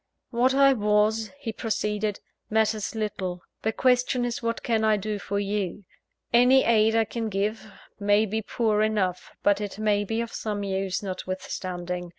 "What 0.31 0.55
I 0.55 0.73
was," 0.73 1.29
he 1.37 1.53
proceeded, 1.53 2.21
"matters 2.49 2.95
little; 2.95 3.43
the 3.61 3.71
question 3.71 4.25
is 4.25 4.41
what 4.41 4.63
can 4.63 4.83
I 4.83 4.97
do 4.97 5.19
for 5.19 5.37
you? 5.37 5.83
Any 6.33 6.63
aid 6.63 6.95
I 6.95 7.05
can 7.05 7.29
give, 7.29 7.67
may 7.99 8.25
be 8.25 8.41
poor 8.41 8.81
enough; 8.81 9.29
but 9.43 9.61
it 9.61 9.77
may 9.77 10.03
be 10.03 10.19
of 10.19 10.33
some 10.33 10.63
use 10.63 11.03
notwithstanding. 11.03 12.09